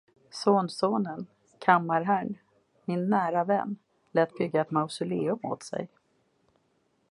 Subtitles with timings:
[0.31, 1.25] Sonsonen,
[1.59, 2.35] kammarherrn,
[2.85, 3.75] min nära vän,
[4.11, 5.89] lät bygga ett mausoleum åt sig.